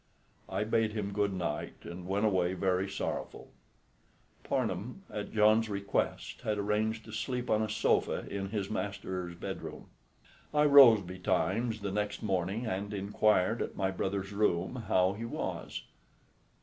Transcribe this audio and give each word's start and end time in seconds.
I 0.49 0.63
bade 0.63 0.93
him 0.93 1.13
good 1.13 1.31
night 1.31 1.75
and 1.83 2.07
went 2.07 2.25
away 2.25 2.55
very 2.55 2.89
sorrowful. 2.89 3.51
Parnham, 4.43 5.03
at 5.11 5.31
John's 5.31 5.69
request, 5.69 6.41
had 6.41 6.57
arranged 6.57 7.05
to 7.05 7.11
sleep 7.11 7.51
on 7.51 7.61
a 7.61 7.69
sofa 7.69 8.25
in 8.27 8.49
his 8.49 8.67
master's 8.67 9.35
bedroom. 9.35 9.89
I 10.55 10.65
rose 10.65 11.01
betimes 11.01 11.81
the 11.81 11.91
next 11.91 12.23
morning 12.23 12.65
and 12.65 12.91
inquired 12.95 13.61
at 13.61 13.75
my 13.75 13.91
brother's 13.91 14.31
room 14.31 14.85
how 14.87 15.13
he 15.13 15.23
was. 15.25 15.83